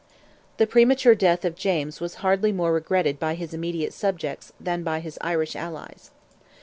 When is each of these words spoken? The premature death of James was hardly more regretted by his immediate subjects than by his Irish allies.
The 0.57 0.65
premature 0.65 1.13
death 1.13 1.45
of 1.45 1.53
James 1.55 2.01
was 2.01 2.15
hardly 2.25 2.51
more 2.51 2.73
regretted 2.73 3.19
by 3.19 3.35
his 3.35 3.53
immediate 3.53 3.93
subjects 3.93 4.51
than 4.59 4.81
by 4.81 4.99
his 4.99 5.19
Irish 5.21 5.55
allies. 5.55 6.09